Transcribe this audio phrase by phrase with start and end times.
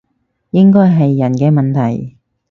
[0.49, 2.17] 應該係人嘅問題